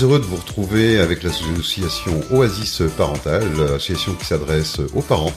Heureux 0.00 0.20
de 0.20 0.24
vous 0.24 0.36
retrouver 0.36 1.00
avec 1.00 1.24
l'association 1.24 2.20
Oasis 2.30 2.82
Parental, 2.96 3.42
l'association 3.58 4.14
qui 4.14 4.26
s'adresse 4.26 4.78
aux 4.94 5.02
parents, 5.02 5.32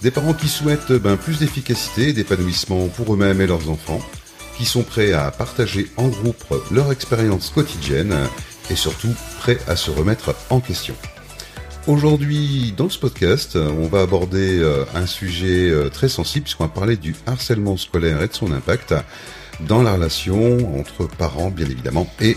des 0.00 0.12
parents 0.12 0.32
qui 0.32 0.46
souhaitent 0.46 0.92
ben, 0.92 1.16
plus 1.16 1.40
d'efficacité 1.40 2.10
et 2.10 2.12
d'épanouissement 2.12 2.86
pour 2.86 3.12
eux-mêmes 3.12 3.40
et 3.40 3.48
leurs 3.48 3.68
enfants, 3.68 4.00
qui 4.56 4.64
sont 4.64 4.84
prêts 4.84 5.12
à 5.12 5.32
partager 5.32 5.90
en 5.96 6.06
groupe 6.06 6.44
leur 6.70 6.92
expérience 6.92 7.50
quotidienne 7.50 8.14
et 8.70 8.76
surtout 8.76 9.12
prêts 9.40 9.58
à 9.66 9.74
se 9.74 9.90
remettre 9.90 10.36
en 10.50 10.60
question. 10.60 10.94
Aujourd'hui, 11.88 12.74
dans 12.76 12.88
ce 12.88 13.00
podcast, 13.00 13.56
on 13.56 13.88
va 13.88 14.02
aborder 14.02 14.60
euh, 14.60 14.84
un 14.94 15.06
sujet 15.06 15.68
euh, 15.68 15.88
très 15.88 16.08
sensible 16.08 16.44
puisqu'on 16.44 16.64
va 16.64 16.70
parler 16.70 16.96
du 16.96 17.16
harcèlement 17.26 17.76
scolaire 17.76 18.22
et 18.22 18.28
de 18.28 18.34
son 18.34 18.52
impact 18.52 18.94
dans 19.60 19.82
la 19.82 19.94
relation 19.94 20.78
entre 20.78 21.08
parents, 21.08 21.50
bien 21.50 21.66
évidemment, 21.66 22.06
et 22.20 22.36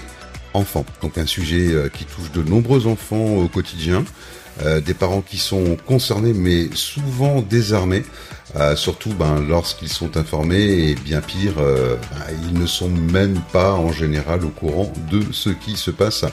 enfants. 0.53 0.85
Donc 1.01 1.17
un 1.17 1.25
sujet 1.25 1.73
euh, 1.73 1.89
qui 1.89 2.05
touche 2.05 2.31
de 2.31 2.43
nombreux 2.43 2.87
enfants 2.87 3.35
au 3.35 3.47
quotidien, 3.47 4.03
des 4.85 4.93
parents 4.93 5.21
qui 5.21 5.37
sont 5.37 5.77
concernés 5.85 6.33
mais 6.33 6.67
souvent 6.73 7.41
désarmés, 7.41 8.03
surtout 8.75 9.13
ben, 9.13 9.39
lorsqu'ils 9.39 9.87
sont 9.87 10.17
informés 10.17 10.89
et 10.89 10.95
bien 10.95 11.21
pire, 11.21 11.53
ben, 11.55 11.97
ils 12.43 12.59
ne 12.59 12.65
sont 12.65 12.89
même 12.89 13.39
pas 13.53 13.71
en 13.75 13.93
général 13.93 14.43
au 14.43 14.49
courant 14.49 14.91
de 15.09 15.23
ce 15.31 15.49
qui 15.49 15.77
se 15.77 15.91
passe 15.91 16.25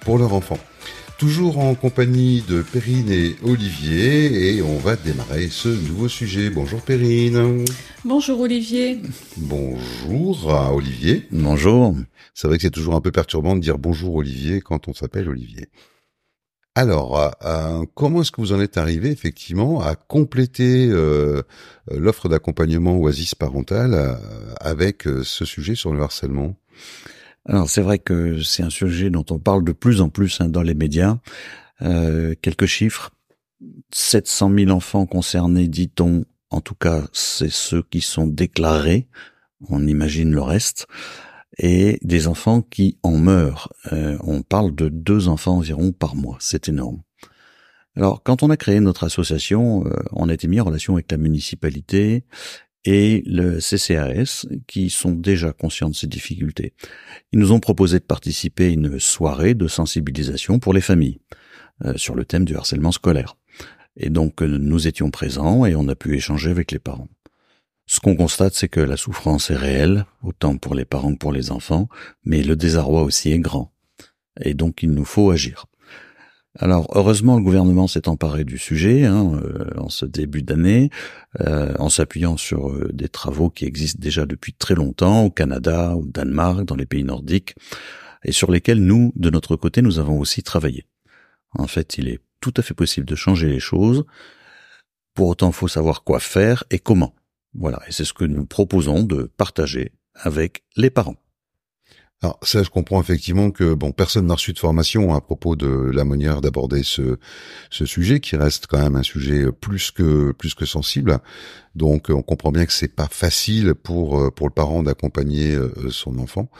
pour 0.00 0.18
leur 0.18 0.34
enfant. 0.34 0.58
Toujours 1.20 1.58
en 1.58 1.74
compagnie 1.74 2.42
de 2.48 2.62
Perrine 2.62 3.10
et 3.10 3.36
Olivier 3.44 4.56
et 4.56 4.62
on 4.62 4.78
va 4.78 4.96
démarrer 4.96 5.48
ce 5.48 5.68
nouveau 5.68 6.08
sujet. 6.08 6.48
Bonjour 6.48 6.80
Perrine. 6.80 7.66
Bonjour 8.06 8.40
Olivier. 8.40 8.98
Bonjour 9.36 10.50
à 10.50 10.72
Olivier. 10.72 11.26
Bonjour. 11.30 11.94
C'est 12.32 12.48
vrai 12.48 12.56
que 12.56 12.62
c'est 12.62 12.70
toujours 12.70 12.94
un 12.94 13.02
peu 13.02 13.12
perturbant 13.12 13.54
de 13.54 13.60
dire 13.60 13.76
bonjour 13.76 14.14
Olivier 14.14 14.62
quand 14.62 14.88
on 14.88 14.94
s'appelle 14.94 15.28
Olivier. 15.28 15.68
Alors, 16.74 17.20
euh, 17.20 17.28
euh, 17.44 17.84
comment 17.94 18.22
est-ce 18.22 18.30
que 18.30 18.40
vous 18.40 18.54
en 18.54 18.60
êtes 18.60 18.78
arrivé 18.78 19.10
effectivement 19.10 19.82
à 19.82 19.96
compléter 19.96 20.88
euh, 20.88 21.42
l'offre 21.90 22.30
d'accompagnement 22.30 22.96
Oasis 22.96 23.34
parental 23.34 24.16
avec 24.58 25.02
ce 25.02 25.44
sujet 25.44 25.74
sur 25.74 25.92
le 25.92 26.00
harcèlement? 26.00 26.56
Alors 27.46 27.68
c'est 27.68 27.82
vrai 27.82 27.98
que 27.98 28.42
c'est 28.42 28.62
un 28.62 28.70
sujet 28.70 29.10
dont 29.10 29.24
on 29.30 29.38
parle 29.38 29.64
de 29.64 29.72
plus 29.72 30.00
en 30.00 30.08
plus 30.08 30.40
hein, 30.40 30.48
dans 30.48 30.62
les 30.62 30.74
médias. 30.74 31.18
Euh, 31.82 32.34
quelques 32.42 32.66
chiffres. 32.66 33.10
700 33.92 34.52
000 34.56 34.70
enfants 34.70 35.06
concernés, 35.06 35.68
dit-on. 35.68 36.24
En 36.50 36.60
tout 36.60 36.74
cas, 36.74 37.04
c'est 37.12 37.50
ceux 37.50 37.82
qui 37.82 38.00
sont 38.00 38.26
déclarés. 38.26 39.06
On 39.68 39.86
imagine 39.86 40.32
le 40.32 40.42
reste. 40.42 40.86
Et 41.58 41.98
des 42.02 42.26
enfants 42.26 42.62
qui 42.62 42.98
en 43.02 43.18
meurent. 43.18 43.72
Euh, 43.92 44.16
on 44.22 44.42
parle 44.42 44.74
de 44.74 44.88
deux 44.88 45.28
enfants 45.28 45.56
environ 45.56 45.92
par 45.92 46.16
mois. 46.16 46.36
C'est 46.40 46.68
énorme. 46.68 47.02
Alors, 47.96 48.22
quand 48.22 48.42
on 48.42 48.50
a 48.50 48.56
créé 48.56 48.80
notre 48.80 49.04
association, 49.04 49.84
euh, 49.86 49.90
on 50.12 50.28
a 50.28 50.34
été 50.34 50.46
mis 50.48 50.60
en 50.60 50.64
relation 50.64 50.94
avec 50.94 51.10
la 51.10 51.18
municipalité 51.18 52.24
et 52.84 53.22
le 53.26 53.58
CCAS 53.58 54.46
qui 54.66 54.90
sont 54.90 55.12
déjà 55.12 55.52
conscients 55.52 55.90
de 55.90 55.94
ces 55.94 56.06
difficultés. 56.06 56.72
Ils 57.32 57.38
nous 57.38 57.52
ont 57.52 57.60
proposé 57.60 57.98
de 57.98 58.04
participer 58.04 58.66
à 58.66 58.70
une 58.70 58.98
soirée 58.98 59.54
de 59.54 59.68
sensibilisation 59.68 60.58
pour 60.58 60.72
les 60.72 60.80
familles 60.80 61.20
euh, 61.84 61.96
sur 61.96 62.14
le 62.14 62.24
thème 62.24 62.44
du 62.44 62.56
harcèlement 62.56 62.92
scolaire. 62.92 63.36
Et 63.96 64.10
donc 64.10 64.42
euh, 64.42 64.46
nous 64.46 64.86
étions 64.86 65.10
présents 65.10 65.66
et 65.66 65.74
on 65.74 65.88
a 65.88 65.94
pu 65.94 66.14
échanger 66.16 66.50
avec 66.50 66.72
les 66.72 66.78
parents. 66.78 67.08
Ce 67.86 67.98
qu'on 67.98 68.14
constate, 68.14 68.54
c'est 68.54 68.68
que 68.68 68.80
la 68.80 68.96
souffrance 68.96 69.50
est 69.50 69.56
réelle, 69.56 70.06
autant 70.22 70.56
pour 70.56 70.74
les 70.74 70.84
parents 70.84 71.12
que 71.12 71.18
pour 71.18 71.32
les 71.32 71.50
enfants, 71.50 71.88
mais 72.24 72.42
le 72.42 72.54
désarroi 72.54 73.02
aussi 73.02 73.32
est 73.32 73.40
grand. 73.40 73.72
Et 74.40 74.54
donc 74.54 74.82
il 74.82 74.92
nous 74.92 75.04
faut 75.04 75.30
agir. 75.30 75.66
Alors 76.58 76.88
heureusement, 76.96 77.36
le 77.36 77.44
gouvernement 77.44 77.86
s'est 77.86 78.08
emparé 78.08 78.44
du 78.44 78.58
sujet 78.58 79.04
hein, 79.04 79.40
euh, 79.44 79.70
en 79.76 79.88
ce 79.88 80.04
début 80.04 80.42
d'année, 80.42 80.90
euh, 81.40 81.74
en 81.78 81.88
s'appuyant 81.88 82.36
sur 82.36 82.70
euh, 82.70 82.90
des 82.92 83.08
travaux 83.08 83.50
qui 83.50 83.66
existent 83.66 84.00
déjà 84.00 84.26
depuis 84.26 84.52
très 84.52 84.74
longtemps 84.74 85.24
au 85.24 85.30
Canada, 85.30 85.94
au 85.94 86.04
Danemark, 86.04 86.64
dans 86.64 86.74
les 86.74 86.86
pays 86.86 87.04
nordiques, 87.04 87.54
et 88.24 88.32
sur 88.32 88.50
lesquels 88.50 88.84
nous, 88.84 89.12
de 89.14 89.30
notre 89.30 89.54
côté, 89.54 89.80
nous 89.80 90.00
avons 90.00 90.18
aussi 90.18 90.42
travaillé. 90.42 90.86
En 91.52 91.68
fait, 91.68 91.98
il 91.98 92.08
est 92.08 92.20
tout 92.40 92.54
à 92.56 92.62
fait 92.62 92.74
possible 92.74 93.06
de 93.06 93.14
changer 93.14 93.46
les 93.46 93.60
choses. 93.60 94.04
Pour 95.14 95.28
autant, 95.28 95.48
il 95.48 95.54
faut 95.54 95.68
savoir 95.68 96.02
quoi 96.02 96.18
faire 96.18 96.64
et 96.70 96.80
comment. 96.80 97.14
Voilà, 97.54 97.80
et 97.86 97.92
c'est 97.92 98.04
ce 98.04 98.12
que 98.12 98.24
nous 98.24 98.44
proposons 98.44 99.04
de 99.04 99.30
partager 99.36 99.92
avec 100.14 100.64
les 100.76 100.90
parents. 100.90 101.16
Alors 102.22 102.38
ça, 102.42 102.62
je 102.62 102.68
comprends 102.68 103.00
effectivement 103.00 103.50
que 103.50 103.72
bon, 103.72 103.92
personne 103.92 104.26
n'a 104.26 104.34
reçu 104.34 104.52
de 104.52 104.58
formation 104.58 105.14
à 105.14 105.22
propos 105.22 105.56
de 105.56 105.66
la 105.66 106.04
manière 106.04 106.42
d'aborder 106.42 106.82
ce 106.82 107.18
ce 107.70 107.86
sujet, 107.86 108.20
qui 108.20 108.36
reste 108.36 108.66
quand 108.66 108.78
même 108.78 108.96
un 108.96 109.02
sujet 109.02 109.50
plus 109.52 109.90
que 109.90 110.32
plus 110.32 110.54
que 110.54 110.66
sensible. 110.66 111.20
Donc 111.76 112.08
on 112.10 112.22
comprend 112.22 112.50
bien 112.50 112.66
que 112.66 112.72
c'est 112.72 112.88
pas 112.88 113.06
facile 113.10 113.74
pour 113.74 114.20
euh, 114.20 114.30
pour 114.30 114.48
le 114.48 114.52
parent 114.52 114.82
d'accompagner 114.82 115.54
euh, 115.54 115.70
son 115.90 116.18
enfant. 116.18 116.50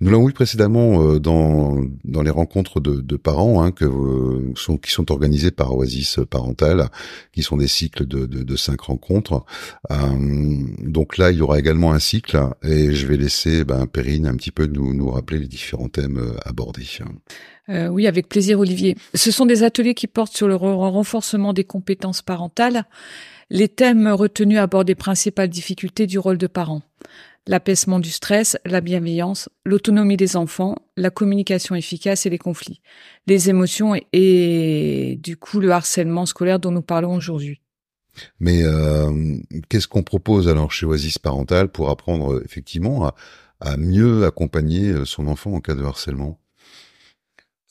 Nous 0.00 0.10
l'avons 0.10 0.26
vu 0.26 0.32
précédemment 0.32 1.02
euh, 1.02 1.20
dans 1.20 1.80
dans 2.04 2.22
les 2.22 2.30
rencontres 2.30 2.80
de, 2.80 3.00
de 3.00 3.16
parents 3.16 3.62
hein, 3.62 3.70
que 3.70 3.86
sont 4.56 4.76
qui 4.76 4.90
sont 4.90 5.12
organisées 5.12 5.52
par 5.52 5.76
Oasis 5.76 6.18
Parental, 6.28 6.90
qui 7.32 7.42
sont 7.42 7.56
des 7.56 7.68
cycles 7.68 8.06
de 8.06 8.26
de, 8.26 8.42
de 8.42 8.56
cinq 8.56 8.80
rencontres. 8.80 9.44
donc 10.80 11.16
là, 11.16 11.30
il 11.30 11.38
y 11.38 11.42
aura 11.42 11.58
également 11.58 11.92
un 11.92 12.00
cycle 12.00 12.38
et 12.62 12.92
je 12.92 13.06
vais 13.06 13.16
laisser 13.16 13.64
ben, 13.64 13.86
Perrine 13.86 14.26
un 14.26 14.34
petit 14.34 14.50
peu 14.50 14.66
nous 14.66 14.92
nous 14.94 15.05
rappeler 15.10 15.38
les 15.38 15.48
différents 15.48 15.88
thèmes 15.88 16.36
abordés. 16.44 16.86
Euh, 17.68 17.88
oui, 17.88 18.06
avec 18.06 18.28
plaisir, 18.28 18.60
Olivier. 18.60 18.96
Ce 19.14 19.30
sont 19.30 19.46
des 19.46 19.62
ateliers 19.62 19.94
qui 19.94 20.06
portent 20.06 20.36
sur 20.36 20.48
le 20.48 20.54
renforcement 20.54 21.52
des 21.52 21.64
compétences 21.64 22.22
parentales 22.22 22.84
les 23.50 23.68
thèmes 23.68 24.08
retenus 24.08 24.58
abordent 24.58 24.88
les 24.88 24.94
principales 24.94 25.48
difficultés 25.48 26.06
du 26.06 26.18
rôle 26.18 26.38
de 26.38 26.46
parent. 26.46 26.82
L'apaisement 27.46 28.00
du 28.00 28.10
stress, 28.10 28.56
la 28.64 28.80
bienveillance, 28.80 29.48
l'autonomie 29.64 30.16
des 30.16 30.34
enfants, 30.34 30.74
la 30.96 31.10
communication 31.10 31.76
efficace 31.76 32.26
et 32.26 32.30
les 32.30 32.38
conflits, 32.38 32.80
les 33.28 33.48
émotions 33.48 33.94
et, 34.12 35.20
du 35.22 35.36
coup 35.36 35.60
le 35.60 35.70
harcèlement 35.70 36.26
scolaire 36.26 36.58
dont 36.58 36.72
nous 36.72 36.82
parlons 36.82 37.14
aujourd'hui. 37.14 37.60
Mais 38.40 38.64
euh, 38.64 39.36
qu'est-ce 39.68 39.86
qu'on 39.86 40.02
propose 40.02 40.48
alors 40.48 40.72
chez 40.72 40.86
Oasis 40.86 41.18
Parental 41.18 41.68
pour 41.68 41.90
apprendre 41.90 42.42
effectivement 42.44 43.06
à 43.06 43.14
mieux 43.78 44.24
accompagner 44.24 45.04
son 45.04 45.26
enfant 45.28 45.52
en 45.52 45.60
cas 45.60 45.74
de 45.74 45.82
harcèlement 45.82 46.38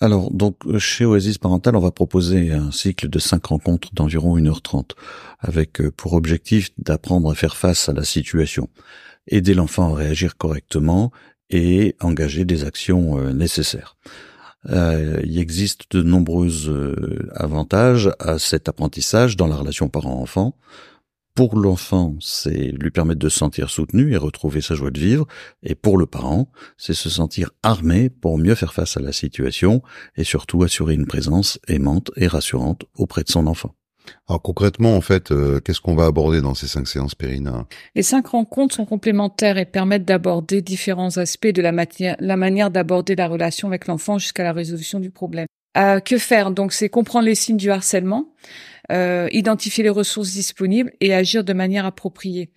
alors, 0.02 0.30
donc, 0.30 0.58
chez 0.78 1.06
Oasis 1.06 1.38
Parental, 1.38 1.76
on 1.76 1.80
va 1.80 1.92
proposer 1.92 2.52
un 2.52 2.72
cycle 2.72 3.08
de 3.08 3.18
cinq 3.18 3.46
rencontres 3.46 3.94
d'environ 3.94 4.38
1h30, 4.38 4.92
avec 5.40 5.80
euh, 5.80 5.90
pour 5.90 6.14
objectif 6.14 6.70
d'apprendre 6.78 7.32
à 7.32 7.36
faire 7.36 7.56
face 7.56 7.88
à 7.88 7.94
la 7.94 8.04
situation, 8.04 8.68
aider 9.28 9.54
l'enfant 9.54 9.94
à 9.94 9.98
réagir 9.98 10.36
correctement 10.36 11.12
et 11.50 11.96
engager 12.02 12.44
des 12.44 12.66
actions 12.66 13.18
euh, 13.18 13.32
nécessaires. 13.32 13.96
Euh, 14.70 15.22
il 15.24 15.40
existe 15.40 15.92
de 15.92 16.02
nombreux 16.02 17.30
avantages 17.34 18.12
à 18.20 18.38
cet 18.38 18.68
apprentissage 18.68 19.38
dans 19.38 19.48
la 19.48 19.56
relation 19.56 19.88
parent-enfant 19.88 20.58
pour 21.36 21.58
l'enfant, 21.58 22.16
c'est 22.22 22.72
lui 22.72 22.92
permettre 22.92 23.20
de 23.20 23.28
se 23.28 23.38
sentir 23.38 23.70
soutenu 23.70 24.14
et 24.14 24.18
retrouver 24.18 24.62
sa 24.62 24.74
joie 24.74 24.90
de 24.90 25.00
vivre. 25.00 25.28
Et 25.64 25.76
pour 25.76 25.98
le 25.98 26.06
parent, 26.06 26.50
c'est 26.78 26.94
se 26.94 27.10
sentir 27.10 27.52
armé 27.62 28.10
pour 28.10 28.38
mieux 28.38 28.56
faire 28.56 28.74
face 28.74 28.96
à 28.96 29.02
la 29.02 29.12
situation 29.12 29.84
et 30.16 30.24
surtout 30.24 30.64
assurer 30.64 30.94
une 30.94 31.06
présence 31.06 31.60
aimante 31.68 32.10
et 32.16 32.28
rassurante 32.28 32.86
auprès 32.96 33.24
de 33.24 33.30
son 33.30 33.48
enfant. 33.48 33.76
Alors 34.30 34.42
concrètement, 34.42 34.96
en 34.96 35.02
fait, 35.02 35.32
euh, 35.32 35.60
qu'est-ce 35.60 35.82
qu'on 35.82 35.96
va 35.96 36.06
aborder 36.06 36.40
dans 36.40 36.54
ces 36.54 36.68
cinq 36.68 36.88
séances, 36.88 37.16
Périna 37.16 37.66
Les 37.96 38.04
cinq 38.04 38.28
rencontres 38.28 38.76
sont 38.76 38.86
complémentaires 38.86 39.58
et 39.58 39.66
permettent 39.66 40.06
d'aborder 40.06 40.62
différents 40.62 41.18
aspects 41.18 41.48
de 41.48 41.62
la, 41.62 41.74
la 42.20 42.38
manière 42.38 42.72
d'aborder 42.72 43.16
la 43.16 43.28
relation 43.28 43.68
avec 43.68 43.88
l'enfant 43.88 44.20
jusqu'à 44.20 44.44
la 44.44 44.54
résolution 44.54 45.00
du 45.00 45.10
problème. 45.10 45.48
Euh, 45.78 46.00
que 46.00 46.18
faire? 46.18 46.52
Donc, 46.52 46.72
c'est 46.72 46.90
comprendre 46.90 47.26
les 47.26 47.36
signes 47.36 47.58
du 47.58 47.70
harcèlement, 47.70 48.30
euh, 48.92 49.28
identifier 49.32 49.84
les 49.84 49.90
ressources 49.90 50.32
disponibles 50.32 50.94
et 51.02 51.14
agir 51.14 51.44
de 51.44 51.54
manière 51.54 51.86
appropriée. 51.86 52.52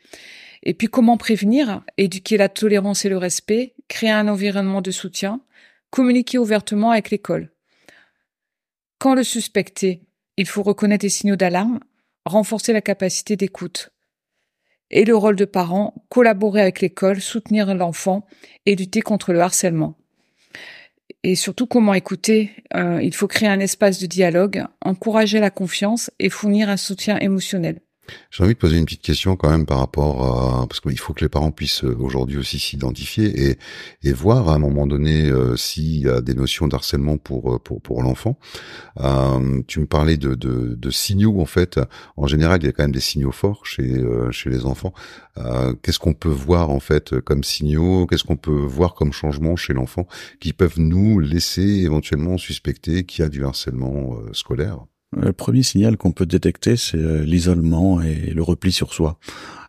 Et 0.63 0.75
puis 0.75 0.89
comment 0.89 1.17
prévenir, 1.17 1.83
éduquer 1.97 2.37
la 2.37 2.49
tolérance 2.49 3.05
et 3.05 3.09
le 3.09 3.19
respect, 3.19 3.75
créer 3.89 4.11
un 4.11 4.29
environnement 4.29 4.83
de 4.83 4.91
soutien, 4.91 5.41
communiquer 5.91 6.39
ouvertement 6.39 6.91
avec 6.91 7.11
l'école. 7.11 7.53
Quand 8.99 9.15
le 9.15 9.23
suspecter, 9.23 10.03
il 10.37 10.47
faut 10.47 10.63
reconnaître 10.63 11.05
les 11.05 11.11
signaux 11.11 11.37
d'alarme, 11.37 11.81
renforcer 12.25 12.73
la 12.73 12.81
capacité 12.81 13.37
d'écoute. 13.37 13.91
Et 14.91 15.05
le 15.05 15.15
rôle 15.15 15.37
de 15.37 15.45
parent, 15.45 15.95
collaborer 16.09 16.63
avec 16.63 16.81
l'école, 16.81 17.21
soutenir 17.21 17.75
l'enfant 17.75 18.27
et 18.67 18.75
lutter 18.75 19.03
contre 19.03 19.33
le 19.33 19.41
harcèlement 19.41 19.98
et 21.25 21.35
surtout 21.35 21.67
comment 21.67 21.95
écouter. 21.95 22.51
Euh, 22.75 23.01
il 23.03 23.15
faut 23.15 23.27
créer 23.27 23.49
un 23.49 23.61
espace 23.61 23.99
de 23.99 24.07
dialogue, 24.07 24.65
encourager 24.85 25.41
la 25.41 25.51
confiance 25.51 26.11
et 26.19 26.29
fournir 26.29 26.69
un 26.69 26.77
soutien 26.77 27.19
émotionnel. 27.19 27.81
J'ai 28.31 28.45
envie 28.45 28.55
de 28.55 28.59
poser 28.59 28.79
une 28.79 28.85
petite 28.85 29.03
question 29.03 29.37
quand 29.37 29.51
même 29.51 29.67
par 29.67 29.79
rapport 29.79 30.63
à 30.63 30.67
parce 30.67 30.81
qu'il 30.81 30.99
faut 30.99 31.13
que 31.13 31.25
les 31.25 31.29
parents 31.29 31.51
puissent 31.51 31.85
euh, 31.85 31.97
aujourd'hui 31.99 32.37
aussi 32.37 32.59
s'identifier 32.59 33.51
et 33.51 33.59
et 34.03 34.13
voir 34.13 34.49
à 34.49 34.55
un 34.55 34.59
moment 34.59 34.87
donné 34.87 35.29
euh, 35.31 35.57
s'il 35.57 36.01
y 36.03 36.09
a 36.09 36.21
des 36.21 36.35
notions 36.35 36.69
d'harcèlement 36.69 37.19
pour 37.19 37.55
euh, 37.55 37.59
pour 37.59 37.81
pour 37.81 38.03
l'enfant. 38.03 38.39
Euh, 39.01 39.63
tu 39.67 39.81
me 39.81 39.87
parlais 39.87 40.17
de, 40.17 40.35
de, 40.35 40.75
de 40.75 40.91
signaux 40.91 41.41
en 41.41 41.47
fait. 41.47 41.81
En 42.17 42.27
général, 42.27 42.61
il 42.63 42.67
y 42.67 42.69
a 42.69 42.73
quand 42.73 42.85
même 42.85 42.93
des 42.93 43.01
signaux 43.01 43.33
forts 43.33 43.67
chez 43.67 44.03
chez 44.31 44.51
les 44.51 44.65
enfants. 44.67 44.93
Qu'est-ce 45.83 45.99
qu'on 45.99 46.15
peut 46.15 46.29
voir 46.29 46.71
en 46.71 46.81
fait 46.81 47.21
comme 47.21 47.45
signaux? 47.45 48.07
Qu'est-ce 48.07 48.25
qu'on 48.25 48.37
peut 48.37 48.51
voir 48.51 48.95
comme 48.95 49.13
changement 49.13 49.57
chez 49.57 49.73
l'enfant 49.73 50.07
qui 50.41 50.53
peuvent 50.53 50.79
nous 50.79 51.21
laisser 51.21 51.63
éventuellement 51.63 52.39
suspecter 52.39 53.05
qu'il 53.05 53.23
y 53.23 53.27
a 53.27 53.29
du 53.29 53.45
harcèlement 53.45 54.17
scolaire? 54.33 54.79
Le 55.17 55.33
premier 55.33 55.63
signal 55.63 55.97
qu'on 55.97 56.13
peut 56.13 56.27
détecter, 56.27 56.77
c'est 56.77 56.99
euh, 56.99 57.25
l'isolement 57.25 58.03
et 58.03 58.31
le 58.31 58.43
repli 58.43 58.73
sur 58.73 58.93
soi. 58.93 59.19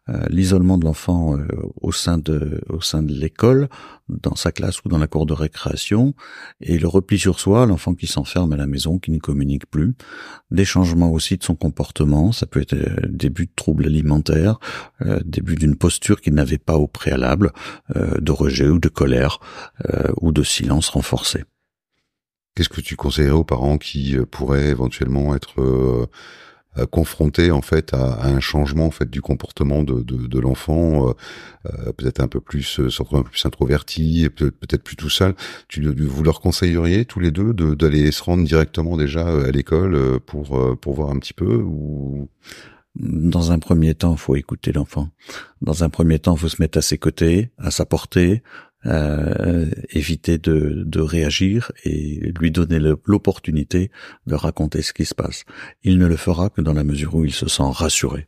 Euh, 0.09 0.25
l'isolement 0.30 0.77
de 0.77 0.86
l'enfant 0.86 1.38
euh, 1.38 1.45
au 1.81 1.91
sein 1.91 2.18
de 2.18 2.62
au 2.68 2.81
sein 2.81 3.03
de 3.03 3.13
l'école, 3.13 3.69
dans 4.09 4.36
sa 4.36 4.51
classe 4.51 4.83
ou 4.83 4.89
dans 4.89 4.97
la 4.97 5.07
cour 5.07 5.27
de 5.27 5.33
récréation, 5.33 6.15
et 6.62 6.80
le 6.80 6.88
repli 6.88 7.19
sur 7.19 7.39
soi, 7.39 7.65
l'enfant 7.68 7.94
qui 7.94 8.07
s'enferme 8.07 8.51
à 8.53 8.57
la 8.57 8.65
maison, 8.65 8.97
qui 8.97 9.12
ne 9.12 9.19
communique 9.19 9.69
plus, 9.69 9.94
des 10.50 10.65
changements 10.65 11.12
aussi 11.12 11.38
de 11.38 11.44
son 11.44 11.56
comportement, 11.56 12.31
ça 12.31 12.47
peut 12.47 12.62
être 12.62 12.75
début 13.07 13.45
de 13.45 13.51
troubles 13.56 13.85
alimentaires, 13.85 14.59
début 15.25 15.56
d'une 15.56 15.75
posture 15.75 16.21
qu'il 16.21 16.33
n'avait 16.33 16.57
pas 16.57 16.77
au 16.77 16.88
préalable, 16.88 17.51
de 17.95 18.31
rejet 18.31 18.68
ou 18.68 18.80
de 18.80 18.89
colère 18.89 19.39
ou 20.21 20.31
de 20.31 20.42
silence 20.42 20.89
renforcé. 20.89 21.44
Qu'est-ce 22.59 22.67
que 22.67 22.81
tu 22.81 22.97
conseillerais 22.97 23.31
aux 23.31 23.45
parents 23.45 23.77
qui 23.77 24.17
euh, 24.17 24.25
pourraient 24.25 24.67
éventuellement 24.67 25.33
être 25.33 25.61
euh, 25.61 26.07
euh, 26.77 26.85
confrontés 26.88 27.51
en 27.51 27.61
fait 27.61 27.94
à, 27.94 28.27
un 28.27 28.41
changement 28.41 28.88
en 28.88 28.91
fait 28.91 29.09
du 29.09 29.21
comportement 29.21 29.81
de, 29.81 30.39
l'enfant, 30.41 31.13
peut-être 31.95 32.19
un 32.19 32.27
peu 32.27 32.41
plus, 32.41 32.81
un 32.81 33.06
peu 33.06 33.23
plus 33.23 33.45
introverti, 33.45 34.27
peut-être 34.35 34.83
plus 34.83 34.97
tout 34.97 35.09
seul? 35.09 35.35
Tu, 35.69 35.89
vous 35.89 36.23
leur 36.23 36.41
conseilleriez 36.41 37.06
tous 37.06 37.21
les 37.21 37.31
deux 37.31 37.53
d'aller 37.53 38.11
se 38.11 38.23
rendre 38.23 38.44
directement 38.44 38.97
déjà 38.97 39.25
à 39.25 39.51
l'école 39.51 40.19
pour 40.19 40.77
pour 40.81 40.94
voir 40.95 41.11
un 41.11 41.19
petit 41.19 41.33
peu 41.33 41.56
ou? 41.56 42.27
Dans 42.95 43.51
un 43.53 43.59
premier 43.59 43.94
temps, 43.95 44.17
faut 44.17 44.35
écouter 44.35 44.73
l'enfant. 44.73 45.09
Dans 45.61 45.85
un 45.85 45.89
premier 45.89 46.19
temps, 46.19 46.35
faut 46.35 46.50
se 46.50 46.61
mettre 46.61 46.79
à 46.79 46.81
ses 46.81 46.97
côtés, 46.97 47.51
à 47.57 47.71
sa 47.71 47.85
portée, 47.85 48.44
euh, 48.86 49.70
éviter 49.90 50.38
de, 50.38 51.00
réagir 51.00 51.72
et 51.84 52.31
lui 52.40 52.52
donner 52.52 52.80
l'opportunité 53.06 53.92
de 54.28 54.36
raconter 54.36 54.81
ce 54.81 54.94
qui 54.94 55.06
se 55.06 55.16
passe. 55.16 55.44
Il 55.84 55.98
ne 55.98 56.08
le 56.08 56.18
fera 56.18 56.50
que 56.50 56.62
dans 56.62 56.74
la 56.74 56.84
mesure 56.84 57.16
où 57.16 57.26
il 57.26 57.34
se 57.34 57.48
sent 57.48 57.64
rassuré. 57.64 58.28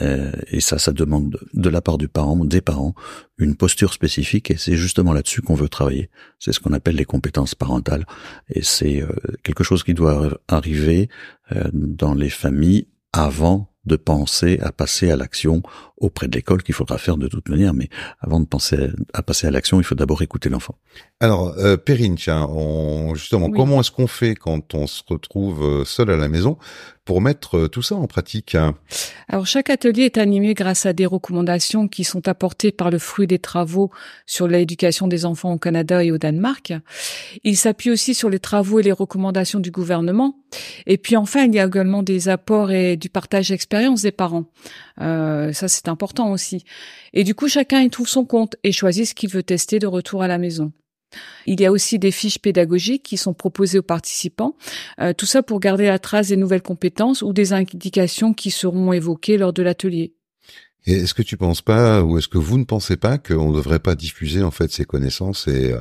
Euh, 0.00 0.32
et 0.48 0.60
ça, 0.60 0.78
ça 0.78 0.92
demande 0.92 1.38
de 1.52 1.68
la 1.68 1.82
part 1.82 1.98
du 1.98 2.08
parent, 2.08 2.36
des 2.44 2.60
parents, 2.60 2.94
une 3.38 3.54
posture 3.54 3.92
spécifique, 3.92 4.50
et 4.50 4.56
c'est 4.56 4.76
justement 4.76 5.12
là-dessus 5.12 5.42
qu'on 5.42 5.54
veut 5.54 5.68
travailler. 5.68 6.10
C'est 6.38 6.52
ce 6.52 6.60
qu'on 6.60 6.72
appelle 6.72 6.96
les 6.96 7.04
compétences 7.04 7.54
parentales, 7.54 8.06
et 8.48 8.62
c'est 8.62 9.02
euh, 9.02 9.08
quelque 9.42 9.64
chose 9.64 9.84
qui 9.84 9.94
doit 9.94 10.38
arriver 10.48 11.08
euh, 11.52 11.64
dans 11.72 12.14
les 12.14 12.30
familles 12.30 12.88
avant 13.12 13.73
de 13.86 13.96
penser 13.96 14.58
à 14.60 14.72
passer 14.72 15.10
à 15.10 15.16
l'action 15.16 15.62
auprès 15.96 16.28
de 16.28 16.34
l'école 16.34 16.62
qu'il 16.62 16.74
faudra 16.74 16.98
faire 16.98 17.16
de 17.16 17.28
toute 17.28 17.48
manière. 17.48 17.74
Mais 17.74 17.88
avant 18.20 18.40
de 18.40 18.46
penser 18.46 18.90
à 19.12 19.22
passer 19.22 19.46
à 19.46 19.50
l'action, 19.50 19.80
il 19.80 19.84
faut 19.84 19.94
d'abord 19.94 20.22
écouter 20.22 20.48
l'enfant. 20.48 20.76
Alors, 21.20 21.54
euh, 21.58 21.76
Perrine, 21.76 22.16
tiens, 22.16 22.46
on, 22.50 23.14
justement, 23.14 23.50
comment 23.50 23.80
est-ce 23.80 23.90
qu'on 23.90 24.06
fait 24.06 24.34
quand 24.34 24.74
on 24.74 24.86
se 24.86 25.02
retrouve 25.06 25.62
euh, 25.64 25.84
seul 25.84 26.10
à 26.10 26.16
la 26.16 26.28
maison? 26.28 26.58
Pour 27.04 27.20
mettre 27.20 27.58
euh, 27.58 27.68
tout 27.68 27.82
ça 27.82 27.96
en 27.96 28.06
pratique 28.06 28.56
Alors, 29.28 29.46
chaque 29.46 29.70
atelier 29.70 30.04
est 30.04 30.18
animé 30.18 30.54
grâce 30.54 30.86
à 30.86 30.92
des 30.92 31.06
recommandations 31.06 31.88
qui 31.88 32.04
sont 32.04 32.28
apportées 32.28 32.72
par 32.72 32.90
le 32.90 32.98
fruit 32.98 33.26
des 33.26 33.38
travaux 33.38 33.90
sur 34.26 34.48
l'éducation 34.48 35.06
des 35.06 35.24
enfants 35.26 35.52
au 35.52 35.58
Canada 35.58 36.02
et 36.02 36.10
au 36.10 36.18
Danemark. 36.18 36.72
Il 37.42 37.56
s'appuie 37.56 37.90
aussi 37.90 38.14
sur 38.14 38.30
les 38.30 38.38
travaux 38.38 38.80
et 38.80 38.82
les 38.82 38.92
recommandations 38.92 39.60
du 39.60 39.70
gouvernement. 39.70 40.36
Et 40.86 40.98
puis 40.98 41.16
enfin, 41.16 41.44
il 41.44 41.54
y 41.54 41.58
a 41.58 41.66
également 41.66 42.02
des 42.02 42.28
apports 42.28 42.70
et 42.70 42.96
du 42.96 43.10
partage 43.10 43.48
d'expérience 43.48 44.02
des 44.02 44.12
parents. 44.12 44.44
Euh, 45.00 45.52
ça, 45.52 45.68
c'est 45.68 45.88
important 45.88 46.30
aussi. 46.30 46.64
Et 47.12 47.24
du 47.24 47.34
coup, 47.34 47.48
chacun 47.48 47.80
y 47.80 47.90
trouve 47.90 48.08
son 48.08 48.24
compte 48.24 48.56
et 48.64 48.72
choisit 48.72 49.06
ce 49.06 49.14
qu'il 49.14 49.30
veut 49.30 49.42
tester 49.42 49.78
de 49.78 49.86
retour 49.86 50.22
à 50.22 50.28
la 50.28 50.38
maison. 50.38 50.72
Il 51.46 51.60
y 51.60 51.66
a 51.66 51.72
aussi 51.72 51.98
des 51.98 52.10
fiches 52.10 52.38
pédagogiques 52.38 53.02
qui 53.02 53.16
sont 53.16 53.34
proposées 53.34 53.78
aux 53.78 53.82
participants, 53.82 54.56
euh, 55.00 55.12
tout 55.12 55.26
ça 55.26 55.42
pour 55.42 55.60
garder 55.60 55.86
la 55.86 55.98
trace 55.98 56.28
des 56.28 56.36
nouvelles 56.36 56.62
compétences 56.62 57.22
ou 57.22 57.32
des 57.32 57.52
indications 57.52 58.32
qui 58.32 58.50
seront 58.50 58.92
évoquées 58.92 59.36
lors 59.36 59.52
de 59.52 59.62
l'atelier. 59.62 60.14
Et 60.86 60.92
est-ce 60.92 61.14
que 61.14 61.22
tu 61.22 61.36
penses 61.36 61.62
pas, 61.62 62.02
ou 62.02 62.18
est-ce 62.18 62.28
que 62.28 62.36
vous 62.36 62.58
ne 62.58 62.64
pensez 62.64 62.96
pas 62.96 63.16
qu'on 63.16 63.50
ne 63.50 63.56
devrait 63.56 63.78
pas 63.78 63.94
diffuser 63.94 64.42
en 64.42 64.50
fait 64.50 64.70
ces 64.70 64.84
connaissances 64.84 65.48
et, 65.48 65.72
euh, 65.72 65.80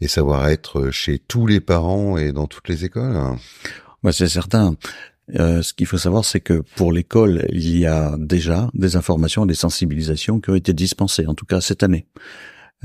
et 0.00 0.08
savoir-être 0.08 0.90
chez 0.90 1.18
tous 1.18 1.46
les 1.46 1.60
parents 1.60 2.18
et 2.18 2.32
dans 2.32 2.46
toutes 2.46 2.68
les 2.68 2.84
écoles? 2.84 3.18
C'est 4.12 4.28
certain. 4.28 4.76
Euh, 5.36 5.62
ce 5.62 5.72
qu'il 5.72 5.86
faut 5.86 5.98
savoir, 5.98 6.24
c'est 6.24 6.40
que 6.40 6.62
pour 6.76 6.92
l'école, 6.92 7.46
il 7.50 7.78
y 7.78 7.86
a 7.86 8.16
déjà 8.18 8.68
des 8.74 8.96
informations, 8.96 9.46
des 9.46 9.54
sensibilisations 9.54 10.40
qui 10.40 10.50
ont 10.50 10.54
été 10.54 10.72
dispensées, 10.72 11.26
en 11.26 11.34
tout 11.34 11.46
cas 11.46 11.60
cette 11.60 11.82
année. 11.82 12.06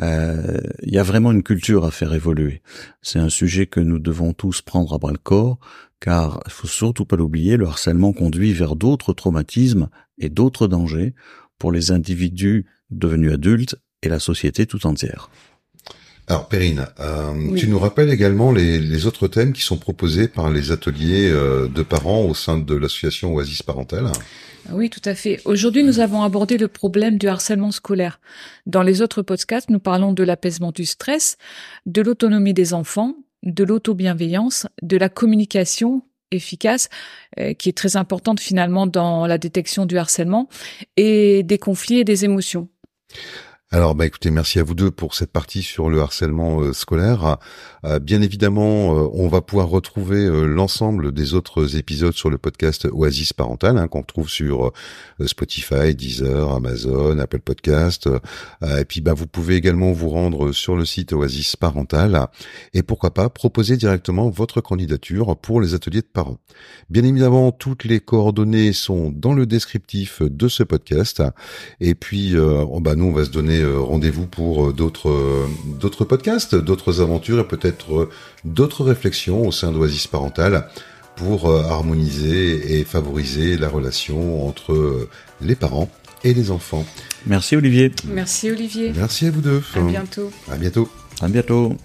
Euh, 0.01 0.59
il 0.83 0.93
y 0.93 0.97
a 0.97 1.03
vraiment 1.03 1.31
une 1.31 1.43
culture 1.43 1.85
à 1.85 1.91
faire 1.91 2.13
évoluer. 2.13 2.61
C'est 3.01 3.19
un 3.19 3.29
sujet 3.29 3.65
que 3.67 3.79
nous 3.79 3.99
devons 3.99 4.33
tous 4.33 4.61
prendre 4.61 4.93
à 4.93 4.97
bras 4.97 5.11
le 5.11 5.17
corps, 5.17 5.59
car 5.99 6.39
il 6.45 6.51
faut 6.51 6.67
surtout 6.67 7.05
pas 7.05 7.17
l'oublier, 7.17 7.57
le 7.57 7.67
harcèlement 7.67 8.13
conduit 8.13 8.53
vers 8.53 8.75
d'autres 8.75 9.13
traumatismes 9.13 9.89
et 10.17 10.29
d'autres 10.29 10.67
dangers 10.67 11.13
pour 11.57 11.71
les 11.71 11.91
individus 11.91 12.65
devenus 12.89 13.33
adultes 13.33 13.75
et 14.01 14.09
la 14.09 14.19
société 14.19 14.65
tout 14.65 14.85
entière. 14.87 15.29
Alors 16.29 16.47
Perrine, 16.47 16.85
euh, 16.99 17.55
tu 17.55 17.67
nous 17.67 17.79
rappelles 17.79 18.11
également 18.11 18.51
les, 18.51 19.07
autres 19.07 19.27
thèmes 19.27 19.51
qui 19.51 19.63
sont 19.63 19.77
proposés 19.77 20.27
par 20.27 20.51
les 20.51 20.71
ateliers 20.71 21.27
euh, 21.27 21.67
de 21.67 21.81
parents 21.81 22.21
au 22.21 22.35
sein 22.35 22.59
de 22.59 22.75
l'association 22.75 23.33
Oasis 23.33 23.63
Parentale? 23.63 24.11
Oui, 24.71 24.91
tout 24.91 25.01
à 25.05 25.15
fait. 25.15 25.41
Aujourd'hui, 25.45 25.83
nous 25.83 25.99
avons 25.99 26.21
abordé 26.21 26.59
le 26.59 26.67
problème 26.67 27.17
du 27.17 27.27
harcèlement 27.27 27.71
scolaire. 27.71 28.19
Dans 28.67 28.83
les 28.83 29.01
autres 29.01 29.23
podcasts, 29.23 29.71
nous 29.71 29.79
parlons 29.79 30.13
de 30.13 30.21
l'apaisement 30.21 30.71
du 30.71 30.85
stress, 30.85 31.37
de 31.87 32.03
l'autonomie 32.03 32.53
des 32.53 32.75
enfants, 32.75 33.15
de 33.41 33.63
l'autobienveillance, 33.63 34.67
de 34.83 34.97
la 34.97 35.09
communication 35.09 36.03
efficace, 36.29 36.89
euh, 37.39 37.53
qui 37.53 37.69
est 37.69 37.77
très 37.77 37.97
importante 37.97 38.39
finalement 38.39 38.85
dans 38.85 39.25
la 39.25 39.39
détection 39.39 39.87
du 39.87 39.97
harcèlement, 39.97 40.47
et 40.95 41.41
des 41.41 41.57
conflits 41.57 41.97
et 41.97 42.03
des 42.03 42.23
émotions. 42.23 42.69
Alors, 43.71 43.93
bah 43.93 44.07
écoutez, 44.07 44.31
merci 44.31 44.57
à 44.57 44.63
vous 44.63 44.73
deux 44.73 44.89
pour 44.89 45.13
cette 45.13 45.31
partie 45.31 45.61
sur 45.61 45.91
le 45.91 46.01
harcèlement 46.01 46.59
euh, 46.59 46.73
scolaire. 46.73 47.37
Euh, 47.85 47.99
bien 47.99 48.19
évidemment, 48.23 48.97
euh, 48.97 49.07
on 49.13 49.27
va 49.27 49.41
pouvoir 49.41 49.69
retrouver 49.69 50.25
l'ensemble 50.47 51.11
des 51.11 51.35
autres 51.35 51.75
épisodes 51.75 52.15
sur 52.15 52.31
le 52.31 52.39
podcast 52.39 52.87
Oasis 52.91 53.31
Parental, 53.31 53.77
hein, 53.77 53.87
qu'on 53.87 54.01
retrouve 54.01 54.27
sur 54.27 54.73
Spotify, 55.23 55.93
Deezer, 55.93 56.51
Amazon, 56.51 57.19
Apple 57.19 57.41
Podcast. 57.41 58.09
et 58.63 58.85
puis, 58.85 59.01
bah, 59.01 59.13
vous 59.13 59.27
pouvez 59.27 59.55
également 59.55 59.91
vous 59.91 60.09
rendre 60.09 60.51
sur 60.51 60.75
le 60.75 60.83
site 60.83 61.13
Oasis 61.13 61.55
Parental 61.55 62.27
et 62.73 62.81
pourquoi 62.81 63.13
pas 63.13 63.29
proposer 63.29 63.77
directement 63.77 64.29
votre 64.29 64.61
candidature 64.61 65.37
pour 65.37 65.61
les 65.61 65.75
ateliers 65.75 66.01
de 66.01 66.07
parents. 66.11 66.39
Bien 66.89 67.03
évidemment, 67.03 67.51
toutes 67.51 67.83
les 67.83 67.99
coordonnées 67.99 68.73
sont 68.73 69.11
dans 69.11 69.33
le 69.33 69.45
descriptif 69.45 70.23
de 70.23 70.47
ce 70.47 70.63
podcast. 70.63 71.21
Et 71.79 71.93
puis, 71.93 72.33
bah, 72.33 72.95
nous, 72.95 73.05
on 73.05 73.13
va 73.13 73.25
se 73.25 73.29
donner 73.29 73.58
euh, 73.61 73.79
rendez-vous 73.79 74.25
pour 74.25 74.67
euh, 74.67 74.73
d'autres 74.73 75.09
euh, 75.09 75.47
d'autres 75.65 76.05
podcasts, 76.05 76.55
d'autres 76.55 77.01
aventures 77.01 77.39
et 77.39 77.47
peut-être 77.47 78.09
d'autres 78.45 78.83
réflexions 78.83 79.47
au 79.47 79.51
sein 79.51 79.71
d'Oasis 79.71 80.07
Parental 80.07 80.67
pour 81.15 81.53
harmoniser 81.53 82.79
et 82.79 82.85
favoriser 82.85 83.57
la 83.57 83.67
relation 83.67 84.47
entre 84.47 85.09
les 85.41 85.55
parents 85.55 85.89
et 86.23 86.33
les 86.33 86.49
enfants. 86.49 86.85
Merci 87.25 87.57
Olivier. 87.57 87.91
Merci 88.07 88.49
Olivier. 88.49 88.93
Merci 88.95 89.25
à 89.25 89.31
vous 89.31 89.41
deux. 89.41 89.61
À 89.75 89.81
bientôt. 89.81 90.31
À 90.49 90.55
bientôt. 90.55 90.89
À 91.19 91.27
bientôt. 91.27 91.75